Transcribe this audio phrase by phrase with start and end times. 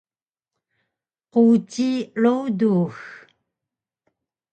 [1.31, 1.89] Quci
[2.23, 2.89] rudux